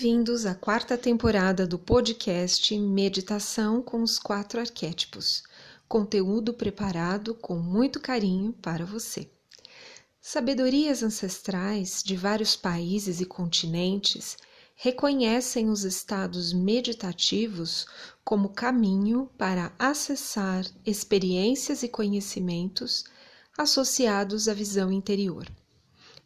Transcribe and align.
Bem-vindos 0.00 0.46
à 0.46 0.54
quarta 0.54 0.96
temporada 0.96 1.66
do 1.66 1.76
podcast 1.76 2.78
Meditação 2.78 3.82
com 3.82 4.00
os 4.00 4.16
Quatro 4.16 4.60
Arquétipos. 4.60 5.42
Conteúdo 5.88 6.54
preparado 6.54 7.34
com 7.34 7.56
muito 7.56 7.98
carinho 7.98 8.52
para 8.52 8.84
você. 8.84 9.28
Sabedorias 10.20 11.02
ancestrais 11.02 12.00
de 12.00 12.14
vários 12.14 12.54
países 12.54 13.20
e 13.20 13.26
continentes 13.26 14.36
reconhecem 14.76 15.68
os 15.68 15.82
estados 15.82 16.52
meditativos 16.52 17.84
como 18.22 18.50
caminho 18.50 19.28
para 19.36 19.72
acessar 19.76 20.64
experiências 20.86 21.82
e 21.82 21.88
conhecimentos 21.88 23.02
associados 23.58 24.46
à 24.46 24.54
visão 24.54 24.92
interior. 24.92 25.44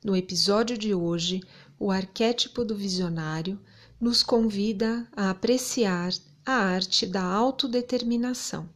No 0.05 0.15
episódio 0.15 0.77
de 0.77 0.93
hoje, 0.93 1.41
o 1.83 1.91
arquétipo 1.91 2.65
do 2.65 2.77
visionário 2.77 3.59
nos 4.03 4.21
convida 4.21 5.07
a 5.17 5.31
apreciar 5.31 6.13
a 6.45 6.55
arte 6.55 7.07
da 7.07 7.23
autodeterminação, 7.23 8.69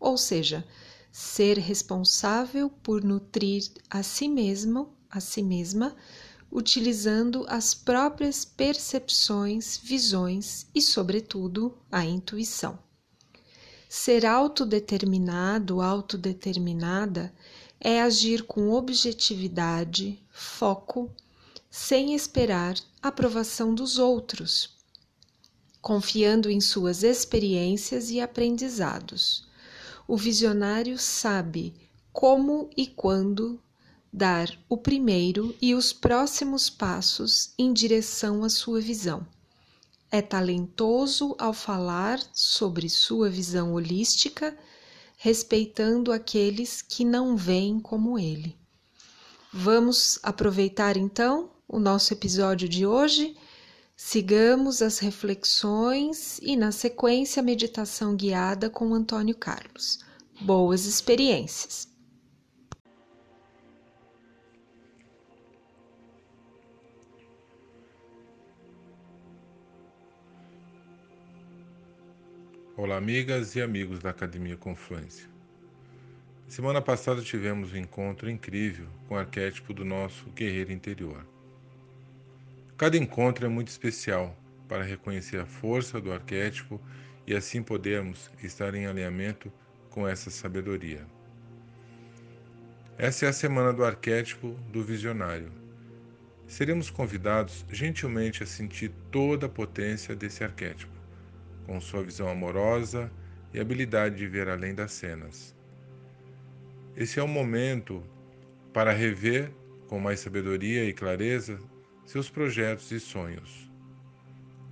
ou 0.00 0.18
seja, 0.18 0.66
ser 1.12 1.56
responsável 1.56 2.68
por 2.68 3.04
nutrir 3.04 3.62
a 3.88 4.02
si 4.02 4.28
mesmo, 4.28 4.92
a 5.08 5.20
si 5.20 5.40
mesma, 5.40 5.94
utilizando 6.50 7.46
as 7.48 7.74
próprias 7.74 8.44
percepções, 8.44 9.76
visões 9.76 10.66
e, 10.74 10.82
sobretudo, 10.82 11.78
a 11.88 12.04
intuição. 12.04 12.76
Ser 13.88 14.26
autodeterminado, 14.26 15.80
autodeterminada 15.80 17.32
é 17.78 18.02
agir 18.02 18.42
com 18.42 18.72
objetividade, 18.72 20.20
foco 20.28 21.08
sem 21.74 22.14
esperar 22.14 22.74
aprovação 23.00 23.74
dos 23.74 23.98
outros, 23.98 24.76
confiando 25.82 26.48
em 26.48 26.60
suas 26.60 27.02
experiências 27.02 28.08
e 28.08 28.20
aprendizados. 28.20 29.46
O 30.08 30.16
visionário 30.16 30.96
sabe 30.96 31.74
como 32.12 32.70
e 32.76 32.86
quando 32.86 33.60
dar 34.12 34.48
o 34.68 34.76
primeiro 34.76 35.56
e 35.60 35.74
os 35.74 35.92
próximos 35.92 36.70
passos 36.70 37.52
em 37.58 37.72
direção 37.72 38.44
à 38.44 38.48
sua 38.48 38.80
visão. 38.80 39.26
É 40.10 40.22
talentoso 40.22 41.34
ao 41.38 41.52
falar 41.52 42.20
sobre 42.32 42.88
sua 42.88 43.28
visão 43.28 43.72
holística, 43.72 44.56
respeitando 45.16 46.12
aqueles 46.12 46.82
que 46.82 47.04
não 47.04 47.36
veem 47.36 47.80
como 47.80 48.18
ele. 48.18 48.56
Vamos 49.52 50.18
aproveitar 50.22 50.96
então 50.96 51.50
o 51.66 51.78
nosso 51.78 52.12
episódio 52.12 52.68
de 52.68 52.86
hoje. 52.86 53.34
Sigamos 54.04 54.82
as 54.82 54.98
reflexões 54.98 56.38
e, 56.42 56.56
na 56.56 56.72
sequência, 56.72 57.40
a 57.40 57.42
meditação 57.42 58.16
guiada 58.16 58.68
com 58.68 58.92
Antônio 58.92 59.34
Carlos. 59.34 60.00
Boas 60.40 60.86
experiências! 60.86 61.88
Olá, 72.76 72.96
amigas 72.96 73.54
e 73.54 73.62
amigos 73.62 74.00
da 74.00 74.10
Academia 74.10 74.56
Confluência. 74.56 75.30
Semana 76.48 76.82
passada 76.82 77.22
tivemos 77.22 77.72
um 77.72 77.76
encontro 77.76 78.28
incrível 78.28 78.88
com 79.06 79.14
o 79.14 79.18
arquétipo 79.18 79.72
do 79.72 79.84
nosso 79.84 80.28
guerreiro 80.30 80.72
interior. 80.72 81.24
Cada 82.82 82.96
encontro 82.96 83.46
é 83.46 83.48
muito 83.48 83.68
especial 83.68 84.36
para 84.66 84.82
reconhecer 84.82 85.38
a 85.38 85.46
força 85.46 86.00
do 86.00 86.12
arquétipo 86.12 86.80
e 87.24 87.32
assim 87.32 87.62
podermos 87.62 88.28
estar 88.42 88.74
em 88.74 88.86
alinhamento 88.86 89.52
com 89.88 90.08
essa 90.08 90.30
sabedoria. 90.30 91.06
Essa 92.98 93.26
é 93.26 93.28
a 93.28 93.32
semana 93.32 93.72
do 93.72 93.84
arquétipo 93.84 94.56
do 94.72 94.82
visionário. 94.82 95.52
Seremos 96.48 96.90
convidados 96.90 97.64
gentilmente 97.70 98.42
a 98.42 98.46
sentir 98.46 98.90
toda 99.12 99.46
a 99.46 99.48
potência 99.48 100.16
desse 100.16 100.42
arquétipo, 100.42 100.92
com 101.64 101.80
sua 101.80 102.02
visão 102.02 102.28
amorosa 102.28 103.12
e 103.54 103.60
habilidade 103.60 104.16
de 104.16 104.26
ver 104.26 104.48
além 104.48 104.74
das 104.74 104.90
cenas. 104.90 105.54
Esse 106.96 107.20
é 107.20 107.22
o 107.22 107.28
momento 107.28 108.02
para 108.72 108.90
rever 108.90 109.52
com 109.86 110.00
mais 110.00 110.18
sabedoria 110.18 110.84
e 110.84 110.92
clareza 110.92 111.60
seus 112.04 112.28
projetos 112.28 112.90
e 112.90 113.00
sonhos. 113.00 113.70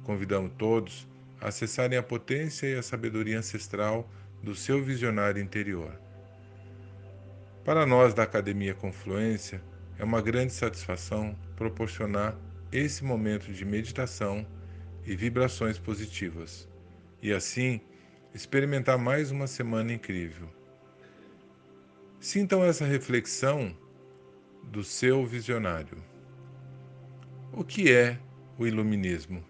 Convidamos 0.02 0.52
todos 0.58 1.08
a 1.40 1.48
acessarem 1.48 1.98
a 1.98 2.02
potência 2.02 2.66
e 2.66 2.74
a 2.74 2.82
sabedoria 2.82 3.38
ancestral 3.38 4.08
do 4.42 4.54
seu 4.54 4.82
visionário 4.82 5.42
interior. 5.42 5.98
Para 7.64 7.86
nós 7.86 8.14
da 8.14 8.22
Academia 8.22 8.74
Confluência, 8.74 9.62
é 9.98 10.04
uma 10.04 10.22
grande 10.22 10.52
satisfação 10.52 11.36
proporcionar 11.56 12.36
esse 12.72 13.04
momento 13.04 13.52
de 13.52 13.64
meditação 13.64 14.46
e 15.04 15.14
vibrações 15.14 15.78
positivas, 15.78 16.68
e 17.22 17.32
assim 17.32 17.80
experimentar 18.34 18.98
mais 18.98 19.30
uma 19.30 19.46
semana 19.46 19.92
incrível. 19.92 20.48
Sintam 22.18 22.64
essa 22.64 22.84
reflexão 22.84 23.76
do 24.64 24.84
seu 24.84 25.26
visionário. 25.26 26.09
O 27.52 27.64
que 27.64 27.92
é 27.92 28.16
o 28.56 28.64
iluminismo? 28.64 29.42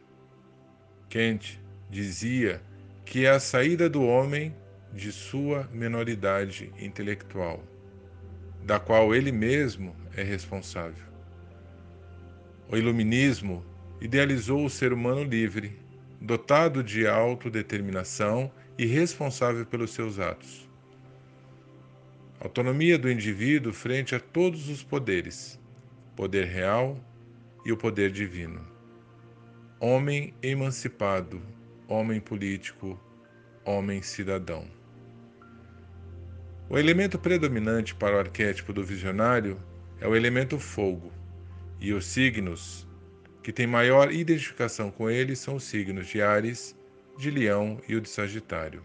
Kant 1.11 1.61
dizia 1.91 2.63
que 3.05 3.27
é 3.27 3.31
a 3.31 3.39
saída 3.39 3.91
do 3.91 4.03
homem 4.03 4.57
de 4.91 5.13
sua 5.13 5.69
menoridade 5.71 6.73
intelectual, 6.81 7.63
da 8.65 8.81
qual 8.81 9.15
ele 9.15 9.31
mesmo 9.31 9.95
é 10.17 10.23
responsável. 10.23 11.05
O 12.73 12.77
iluminismo 12.77 13.63
idealizou 14.01 14.65
o 14.65 14.71
ser 14.71 14.95
humano 14.95 15.23
livre, 15.23 15.79
dotado 16.19 16.83
de 16.83 17.07
autodeterminação 17.07 18.51
e 18.79 18.87
responsável 18.87 19.67
pelos 19.67 19.91
seus 19.91 20.19
atos. 20.19 20.67
Autonomia 22.41 22.99
do 22.99 23.11
indivíduo 23.11 23.75
frente 23.75 24.15
a 24.15 24.21
todos 24.21 24.71
os 24.71 24.83
poderes, 24.83 25.61
poder 26.17 26.47
real, 26.47 26.99
e 27.65 27.73
o 27.73 27.77
poder 27.77 28.11
divino. 28.11 28.67
Homem 29.79 30.35
emancipado, 30.43 31.41
homem 31.89 32.21
político, 32.21 32.99
homem 33.65 34.03
cidadão. 34.03 34.67
O 36.69 36.79
elemento 36.79 37.19
predominante 37.19 37.95
para 37.95 38.17
o 38.17 38.19
arquétipo 38.19 38.73
do 38.73 38.85
visionário 38.85 39.61
é 40.01 40.07
o 40.07 40.15
elemento 40.15 40.59
fogo, 40.59 41.13
e 41.81 41.93
os 41.93 42.07
signos 42.07 42.87
que 43.43 43.53
têm 43.53 43.67
maior 43.67 44.13
identificação 44.13 44.91
com 44.91 45.11
ele 45.11 45.35
são 45.35 45.57
os 45.57 45.65
signos 45.65 46.07
de 46.07 46.23
Ares, 46.23 46.77
de 47.19 47.31
Leão 47.31 47.81
e 47.89 47.97
o 47.97 48.01
de 48.01 48.09
Sagitário. 48.09 48.85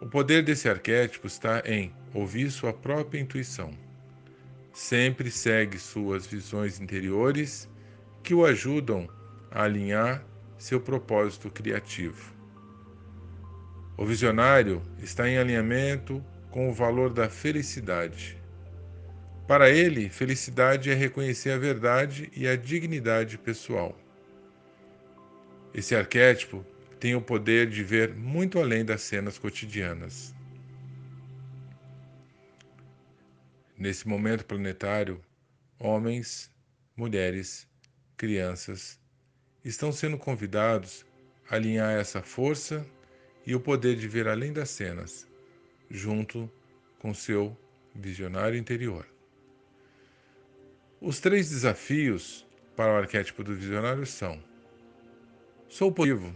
O 0.00 0.06
poder 0.06 0.42
desse 0.42 0.68
arquétipo 0.68 1.26
está 1.26 1.62
em 1.64 1.94
ouvir 2.12 2.50
sua 2.50 2.72
própria 2.72 3.20
intuição 3.20 3.70
sempre 4.72 5.30
segue 5.30 5.78
suas 5.78 6.26
visões 6.26 6.80
interiores 6.80 7.68
que 8.22 8.34
o 8.34 8.44
ajudam 8.44 9.08
a 9.50 9.64
alinhar 9.64 10.24
seu 10.56 10.80
propósito 10.80 11.50
criativo. 11.50 12.32
O 13.96 14.06
visionário 14.06 14.80
está 15.02 15.28
em 15.28 15.36
alinhamento 15.36 16.24
com 16.50 16.68
o 16.68 16.72
valor 16.72 17.12
da 17.12 17.28
felicidade. 17.28 18.40
Para 19.46 19.68
ele, 19.68 20.08
felicidade 20.08 20.90
é 20.90 20.94
reconhecer 20.94 21.50
a 21.50 21.58
verdade 21.58 22.30
e 22.34 22.46
a 22.46 22.56
dignidade 22.56 23.36
pessoal. 23.36 23.98
Esse 25.74 25.94
arquétipo 25.94 26.64
tem 27.00 27.14
o 27.14 27.20
poder 27.20 27.68
de 27.68 27.82
ver 27.82 28.14
muito 28.14 28.58
além 28.60 28.84
das 28.84 29.02
cenas 29.02 29.38
cotidianas. 29.38 30.34
Nesse 33.76 34.06
momento 34.06 34.44
planetário, 34.44 35.20
homens, 35.78 36.50
mulheres, 36.96 37.66
crianças 38.16 39.00
estão 39.64 39.90
sendo 39.90 40.18
convidados 40.18 41.04
a 41.48 41.56
alinhar 41.56 41.92
essa 41.92 42.22
força 42.22 42.86
e 43.46 43.54
o 43.54 43.60
poder 43.60 43.96
de 43.96 44.06
ver 44.06 44.28
além 44.28 44.52
das 44.52 44.70
cenas, 44.70 45.26
junto 45.90 46.50
com 46.98 47.12
seu 47.12 47.56
visionário 47.94 48.58
interior. 48.58 49.06
Os 51.00 51.18
três 51.18 51.50
desafios 51.50 52.46
para 52.76 52.92
o 52.92 52.96
arquétipo 52.96 53.42
do 53.42 53.54
visionário 53.54 54.06
são: 54.06 54.42
Sou 55.68 55.90
positivo. 55.90 56.32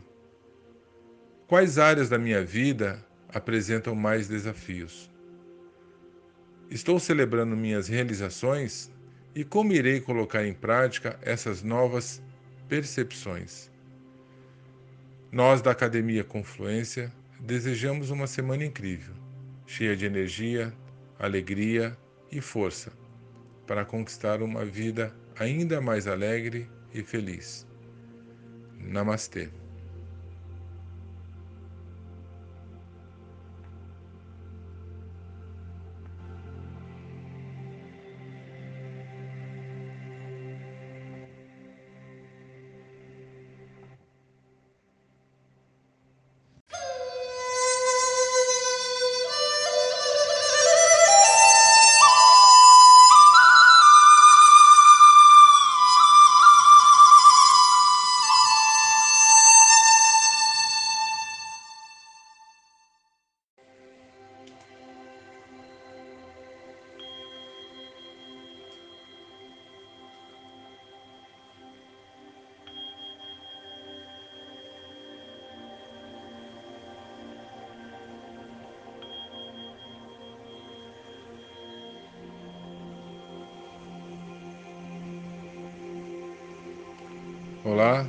Quais 1.46 1.78
áreas 1.78 2.08
da 2.08 2.18
minha 2.18 2.44
vida 2.44 3.06
apresentam 3.28 3.94
mais 3.94 4.26
desafios? 4.26 5.08
Estou 6.70 6.98
celebrando 6.98 7.56
minhas 7.56 7.86
realizações 7.86 8.90
e 9.34 9.44
como 9.44 9.72
irei 9.72 10.00
colocar 10.00 10.44
em 10.44 10.52
prática 10.52 11.18
essas 11.22 11.62
novas 11.62 12.22
percepções. 12.68 13.70
Nós 15.30 15.62
da 15.62 15.70
Academia 15.70 16.24
Confluência 16.24 17.12
desejamos 17.38 18.10
uma 18.10 18.26
semana 18.26 18.64
incrível, 18.64 19.14
cheia 19.66 19.96
de 19.96 20.06
energia, 20.06 20.74
alegria 21.18 21.96
e 22.32 22.40
força, 22.40 22.92
para 23.66 23.84
conquistar 23.84 24.42
uma 24.42 24.64
vida 24.64 25.14
ainda 25.38 25.80
mais 25.80 26.06
alegre 26.06 26.68
e 26.92 27.02
feliz. 27.02 27.66
Namastê. 28.78 29.50
Olá, 87.68 88.06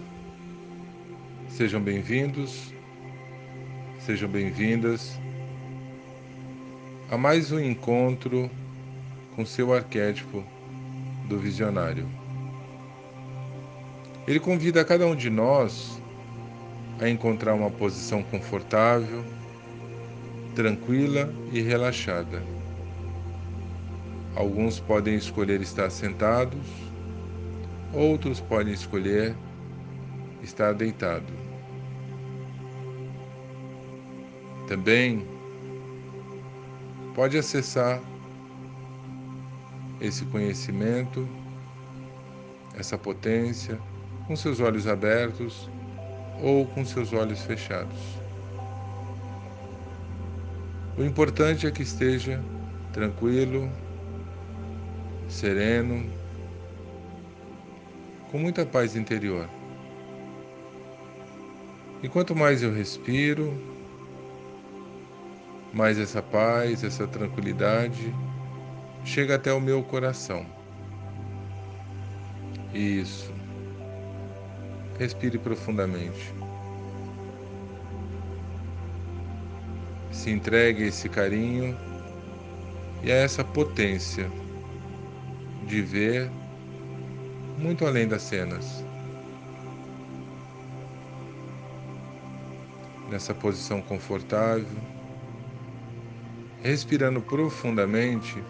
sejam 1.50 1.81
bem-vindos, 1.81 2.71
sejam 4.00 4.30
bem-vindas 4.30 5.19
a 7.09 7.18
mais 7.18 7.51
um 7.51 7.59
encontro 7.59 8.51
com 9.36 9.44
seu 9.44 9.74
arquétipo 9.74 10.44
do 11.27 11.39
visionário. 11.39 12.07
Ele 14.27 14.39
convida 14.39 14.86
cada 14.86 15.07
um 15.07 15.15
de 15.15 15.27
nós 15.27 16.00
a 17.01 17.10
encontrar 17.10 17.56
uma 17.56 17.71
posição 17.71 18.21
confortável, 18.21 19.25
tranquila 20.53 21.33
e 21.51 21.62
relaxada. 21.62 22.44
Alguns 24.36 24.80
podem 24.80 25.15
escolher 25.15 25.62
estar 25.62 25.89
sentados, 25.89 26.62
outros 27.92 28.39
podem 28.39 28.71
escolher 28.71 29.36
está 30.42 30.72
deitado. 30.74 31.34
Também 34.68 35.25
pode 37.16 37.38
acessar 37.38 38.01
esse 40.00 40.25
conhecimento, 40.25 41.28
essa 42.75 42.98
potência, 42.98 43.80
com 44.28 44.36
seus 44.36 44.60
olhos 44.60 44.86
abertos 44.88 45.69
ou 46.42 46.66
com 46.68 46.86
seus 46.86 47.13
olhos 47.13 47.42
fechados. 47.42 47.98
O 50.98 51.04
importante 51.04 51.66
é 51.66 51.72
que 51.72 51.84
esteja 51.84 52.44
tranquilo, 52.92 53.72
sereno, 55.30 56.12
com 58.31 58.38
muita 58.38 58.66
paz 58.66 58.95
interior. 58.95 59.48
E 62.07 62.09
quanto 62.09 62.33
mais 62.33 62.63
eu 62.63 62.74
respiro, 62.74 63.54
mais 65.74 66.00
essa 66.00 66.21
paz, 66.21 66.81
essa 66.81 67.06
tranquilidade 67.06 68.15
chega 69.04 69.36
até 69.36 69.51
o 69.51 69.59
meu 69.59 69.83
coração. 69.83 70.45
Isso. 72.74 73.30
Respire 74.98 75.38
profundamente. 75.38 76.33
Se 80.10 80.31
entregue 80.31 80.83
a 80.83 80.88
esse 80.88 81.10
carinho 81.10 81.77
e 83.03 83.12
a 83.12 83.15
essa 83.15 83.44
potência 83.44 84.31
de 85.65 85.81
ver 85.81 86.31
muito 87.57 87.86
além 87.86 88.07
das 88.07 88.21
cenas. 88.21 88.87
Nessa 93.09 93.33
posição 93.33 93.81
confortável, 93.81 94.77
respirando 96.62 97.21
profundamente, 97.21 98.44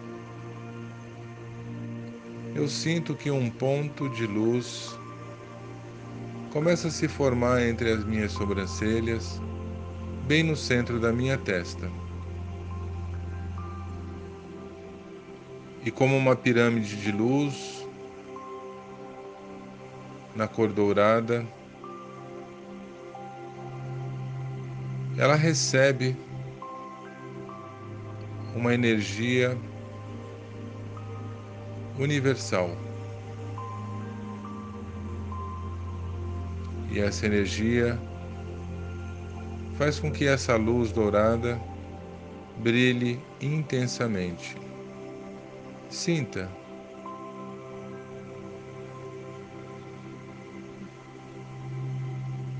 eu 2.54 2.66
sinto 2.66 3.14
que 3.14 3.30
um 3.30 3.48
ponto 3.50 4.08
de 4.08 4.26
luz 4.26 4.98
começa 6.50 6.88
a 6.88 6.90
se 6.90 7.06
formar 7.06 7.62
entre 7.62 7.92
as 7.92 8.04
minhas 8.04 8.32
sobrancelhas, 8.32 9.40
bem 10.26 10.42
no 10.42 10.56
centro 10.56 10.98
da 10.98 11.12
minha 11.12 11.38
testa. 11.38 11.88
E 15.84 15.90
como 15.90 16.16
uma 16.16 16.34
pirâmide 16.34 16.96
de 16.96 17.12
luz, 17.12 17.86
na 20.34 20.48
cor 20.48 20.72
dourada, 20.72 21.46
ela 25.18 25.34
recebe 25.34 26.16
uma 28.54 28.72
energia 28.72 29.58
universal. 31.98 32.70
E 36.92 37.00
essa 37.00 37.26
energia 37.26 37.98
faz 39.76 39.98
com 39.98 40.10
que 40.10 40.24
essa 40.24 40.54
luz 40.54 40.92
dourada 40.92 41.60
brilhe 42.58 43.20
intensamente. 43.40 44.56
Sinta. 45.90 46.48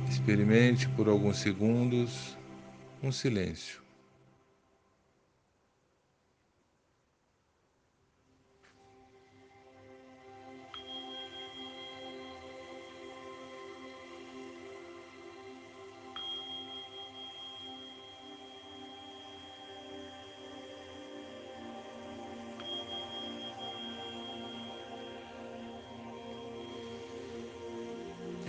Experimente 0.08 0.88
por 0.88 1.08
alguns 1.08 1.38
segundos 1.38 2.37
um 3.02 3.12
silêncio. 3.12 3.80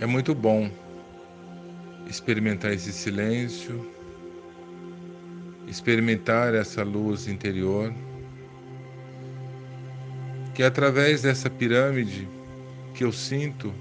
É 0.00 0.06
muito 0.06 0.34
bom 0.34 0.70
experimentar 2.08 2.72
esse 2.72 2.90
silêncio 2.90 3.99
experimentar 5.70 6.52
essa 6.54 6.82
luz 6.82 7.28
interior, 7.28 7.94
que 10.52 10.64
através 10.64 11.22
dessa 11.22 11.48
pirâmide 11.48 12.28
que 12.92 13.04
eu 13.04 13.12
sinto 13.12 13.72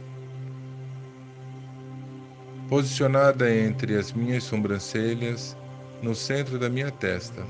posicionada 2.69 3.51
entre 3.51 3.95
as 3.95 4.13
minhas 4.13 4.43
sobrancelhas, 4.43 5.57
no 6.03 6.13
centro 6.13 6.59
da 6.59 6.69
minha 6.69 6.91
testa. 6.91 7.43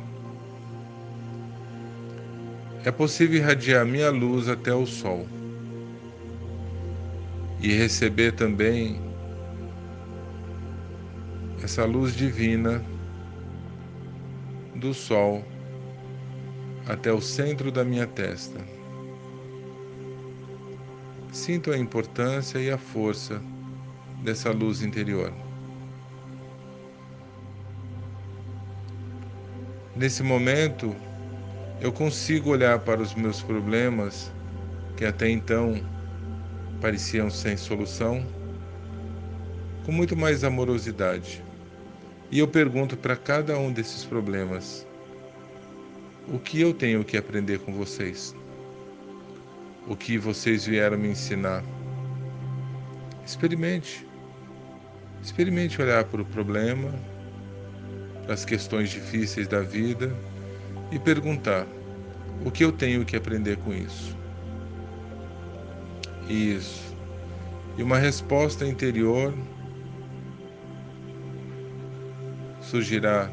É 2.85 2.91
possível 2.91 3.37
irradiar 3.37 3.85
minha 3.85 4.09
luz 4.09 4.47
até 4.47 4.73
o 4.73 4.85
sol 4.85 5.27
e 7.61 7.73
receber 7.73 8.31
também 8.31 9.01
essa 11.61 11.83
luz 11.83 12.15
divina 12.15 12.81
do 14.79 14.93
Sol 14.93 15.43
até 16.87 17.13
o 17.13 17.21
centro 17.21 17.71
da 17.71 17.83
minha 17.83 18.07
testa. 18.07 18.59
Sinto 21.31 21.71
a 21.71 21.77
importância 21.77 22.57
e 22.57 22.71
a 22.71 22.77
força 22.77 23.39
dessa 24.23 24.51
luz 24.51 24.81
interior. 24.81 25.31
Nesse 29.95 30.23
momento, 30.23 30.95
eu 31.81 31.91
consigo 31.91 32.49
olhar 32.49 32.79
para 32.79 33.01
os 33.01 33.13
meus 33.13 33.41
problemas 33.41 34.31
que 34.97 35.05
até 35.05 35.29
então 35.29 35.79
pareciam 36.81 37.29
sem 37.29 37.55
solução 37.55 38.25
com 39.85 39.91
muito 39.91 40.15
mais 40.15 40.43
amorosidade. 40.43 41.43
E 42.31 42.39
eu 42.39 42.47
pergunto 42.47 42.95
para 42.95 43.15
cada 43.15 43.57
um 43.57 43.71
desses 43.71 44.05
problemas: 44.05 44.85
o 46.27 46.37
que 46.37 46.61
eu 46.61 46.73
tenho 46.73 47.03
que 47.03 47.17
aprender 47.17 47.59
com 47.59 47.73
vocês? 47.73 48.35
O 49.87 49.95
que 49.95 50.17
vocês 50.17 50.65
vieram 50.65 50.97
me 50.97 51.09
ensinar? 51.09 51.63
Experimente. 53.25 54.05
Experimente 55.23 55.81
olhar 55.81 56.03
para 56.05 56.21
o 56.21 56.25
problema, 56.25 56.93
para 58.23 58.35
as 58.35 58.45
questões 58.45 58.89
difíceis 58.89 59.47
da 59.47 59.61
vida 59.61 60.15
e 60.91 60.99
perguntar: 60.99 61.65
o 62.45 62.51
que 62.51 62.63
eu 62.63 62.71
tenho 62.71 63.03
que 63.03 63.15
aprender 63.15 63.57
com 63.57 63.73
isso? 63.73 64.15
Isso. 66.29 66.95
E 67.75 67.81
uma 67.81 67.97
resposta 67.97 68.67
interior 68.67 69.33
surgirá 72.69 73.27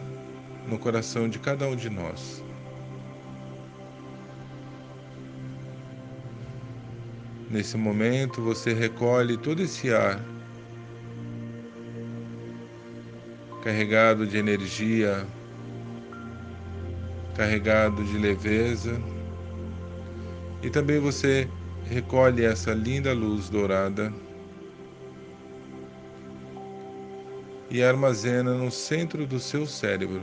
no 0.67 0.79
coração 0.79 1.29
de 1.29 1.39
cada 1.39 1.67
um 1.67 1.77
de 1.77 1.91
nós. 1.91 2.43
Nesse 7.51 7.77
momento, 7.77 8.41
você 8.41 8.73
recolhe 8.73 9.37
todo 9.37 9.63
esse 9.63 9.93
ar 9.93 10.25
carregado 13.63 14.27
de 14.27 14.39
energia, 14.39 15.27
carregado 17.37 18.03
de 18.05 18.17
leveza, 18.17 18.99
e 20.63 20.71
também 20.71 20.99
você 20.99 21.47
recolhe 21.85 22.43
essa 22.43 22.73
linda 22.73 23.13
luz 23.13 23.51
dourada 23.51 24.13
e 27.77 27.85
armazena 27.85 28.55
no 28.55 28.71
centro 28.71 29.27
do 29.27 29.39
seu 29.39 29.67
cérebro, 29.67 30.23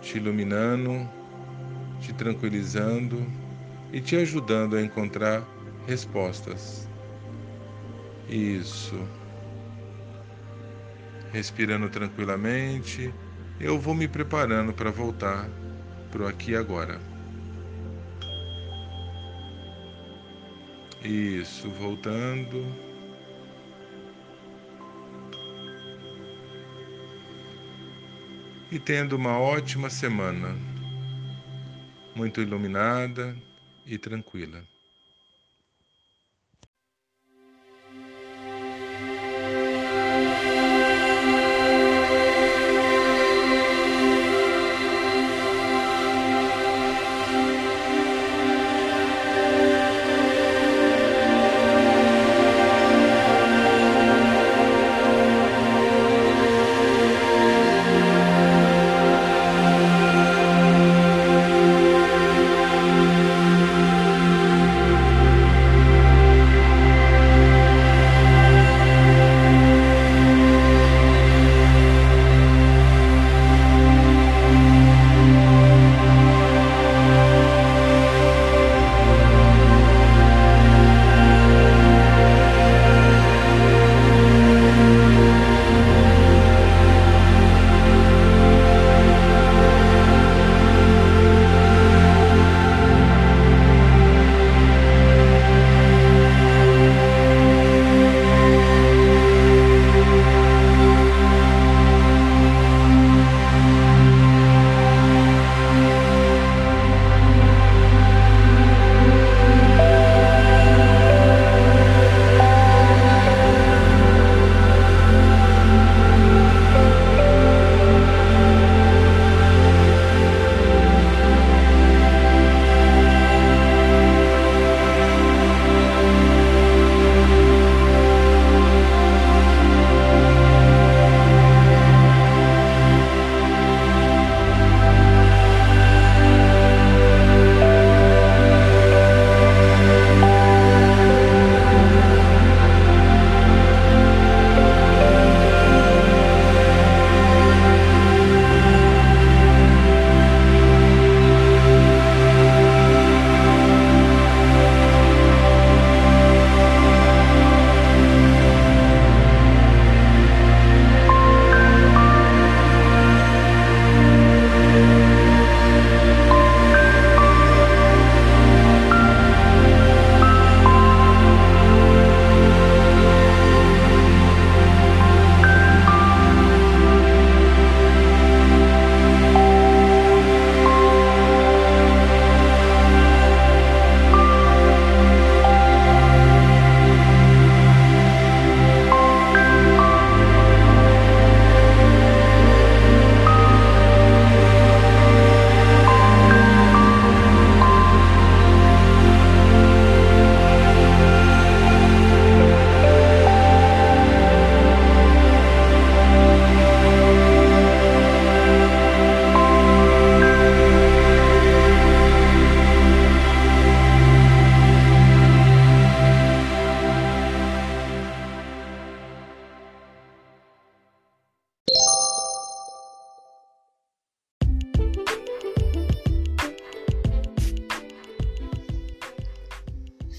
te 0.00 0.16
iluminando, 0.16 1.06
te 2.00 2.10
tranquilizando 2.14 3.22
e 3.92 4.00
te 4.00 4.16
ajudando 4.16 4.76
a 4.76 4.82
encontrar 4.82 5.46
respostas. 5.86 6.88
Isso. 8.26 8.98
Respirando 11.32 11.90
tranquilamente, 11.90 13.12
eu 13.60 13.78
vou 13.78 13.94
me 13.94 14.08
preparando 14.08 14.72
para 14.72 14.90
voltar 14.90 15.50
para 16.10 16.22
o 16.22 16.26
aqui 16.26 16.52
e 16.52 16.56
agora. 16.56 16.98
Isso, 21.04 21.68
voltando. 21.68 22.64
E 28.72 28.78
tendo 28.78 29.16
uma 29.16 29.36
ótima 29.36 29.90
semana, 29.90 30.56
muito 32.14 32.40
iluminada 32.40 33.36
e 33.84 33.98
tranquila. 33.98 34.62